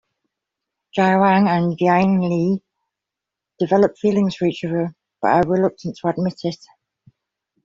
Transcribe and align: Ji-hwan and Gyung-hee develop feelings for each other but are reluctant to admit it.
Ji-hwan 0.95 1.47
and 1.47 1.77
Gyung-hee 1.77 2.63
develop 3.59 3.99
feelings 3.99 4.35
for 4.35 4.45
each 4.45 4.63
other 4.65 4.95
but 5.21 5.27
are 5.31 5.43
reluctant 5.47 5.95
to 5.97 6.07
admit 6.07 6.39
it. 6.43 6.57